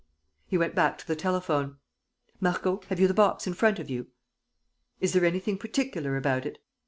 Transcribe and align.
He 0.47 0.57
went 0.57 0.73
back 0.73 0.97
to 0.97 1.07
the 1.07 1.15
telephone: 1.15 1.77
"Marco, 2.39 2.81
have 2.89 2.99
you 2.99 3.07
the 3.07 3.13
box 3.13 3.45
in 3.45 3.53
front 3.53 3.77
of 3.77 3.87
you?... 3.87 4.07
Is 4.99 5.13
there 5.13 5.25
anything 5.25 5.59
particular 5.59 6.17
about 6.17 6.43
it? 6.43 6.57